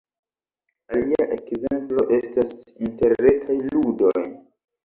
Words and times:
Alia 0.95 1.27
ekzemplo 1.35 2.07
estas 2.19 2.57
interretaj 2.89 3.59
ludoj. 3.77 4.27